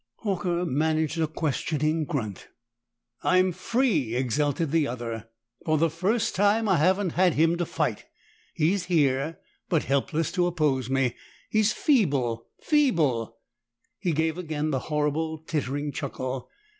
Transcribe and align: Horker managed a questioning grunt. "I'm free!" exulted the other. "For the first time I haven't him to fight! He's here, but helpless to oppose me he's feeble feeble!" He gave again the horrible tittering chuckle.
Horker 0.23 0.65
managed 0.65 1.19
a 1.21 1.27
questioning 1.27 2.05
grunt. 2.05 2.47
"I'm 3.21 3.51
free!" 3.51 4.15
exulted 4.15 4.71
the 4.71 4.87
other. 4.87 5.29
"For 5.63 5.77
the 5.77 5.91
first 5.91 6.33
time 6.33 6.67
I 6.67 6.77
haven't 6.77 7.11
him 7.11 7.55
to 7.59 7.67
fight! 7.67 8.05
He's 8.55 8.85
here, 8.85 9.37
but 9.69 9.83
helpless 9.83 10.31
to 10.31 10.47
oppose 10.47 10.89
me 10.89 11.13
he's 11.51 11.71
feeble 11.71 12.47
feeble!" 12.63 13.37
He 13.99 14.11
gave 14.11 14.39
again 14.39 14.71
the 14.71 14.79
horrible 14.89 15.37
tittering 15.37 15.91
chuckle. 15.91 16.49